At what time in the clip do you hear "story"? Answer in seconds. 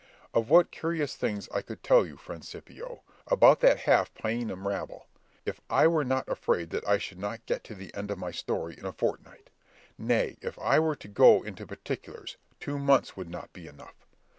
8.31-8.75